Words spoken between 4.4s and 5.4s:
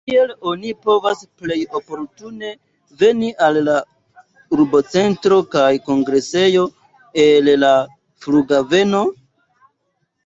urbocentro